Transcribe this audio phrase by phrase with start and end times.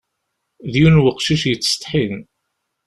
[0.71, 2.15] D yiwen n uqcic yettsetḥin.